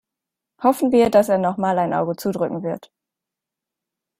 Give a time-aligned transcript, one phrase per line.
[0.63, 2.91] Hoffen wir, dass er noch mal ein Auge zudrücken wird.